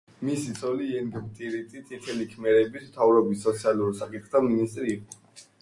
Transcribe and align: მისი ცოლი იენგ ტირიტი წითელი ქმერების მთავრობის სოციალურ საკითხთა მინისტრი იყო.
მისი 0.27 0.53
ცოლი 0.59 0.87
იენგ 0.93 1.17
ტირიტი 1.41 1.83
წითელი 1.91 2.27
ქმერების 2.33 2.89
მთავრობის 2.89 3.47
სოციალურ 3.49 3.95
საკითხთა 4.01 4.43
მინისტრი 4.49 4.93
იყო. 4.97 5.23